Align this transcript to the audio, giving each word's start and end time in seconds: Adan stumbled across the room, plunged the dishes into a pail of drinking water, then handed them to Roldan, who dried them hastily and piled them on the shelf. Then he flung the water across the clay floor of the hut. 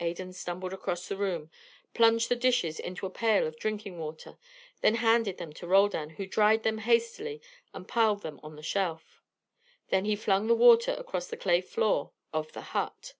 Adan 0.00 0.32
stumbled 0.32 0.72
across 0.72 1.06
the 1.06 1.18
room, 1.18 1.50
plunged 1.92 2.30
the 2.30 2.34
dishes 2.34 2.80
into 2.80 3.04
a 3.04 3.10
pail 3.10 3.46
of 3.46 3.58
drinking 3.58 3.98
water, 3.98 4.38
then 4.80 4.94
handed 4.94 5.36
them 5.36 5.52
to 5.52 5.66
Roldan, 5.66 6.08
who 6.16 6.24
dried 6.24 6.62
them 6.62 6.78
hastily 6.78 7.42
and 7.74 7.86
piled 7.86 8.22
them 8.22 8.40
on 8.42 8.56
the 8.56 8.62
shelf. 8.62 9.20
Then 9.90 10.06
he 10.06 10.16
flung 10.16 10.46
the 10.46 10.54
water 10.56 10.94
across 10.96 11.26
the 11.26 11.36
clay 11.36 11.60
floor 11.60 12.12
of 12.32 12.52
the 12.52 12.62
hut. 12.72 13.16